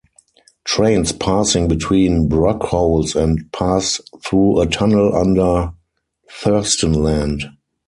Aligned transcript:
Trains 0.63 1.11
passing 1.11 1.67
between 1.67 2.27
Brockholes 2.27 3.15
and 3.15 3.51
pass 3.51 4.01
through 4.25 4.59
a 4.59 4.65
tunnel 4.65 5.15
under 5.15 5.73
Thurstonland. 6.27 7.43